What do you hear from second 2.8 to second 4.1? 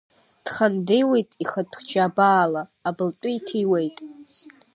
абылтәы иҭиуеит.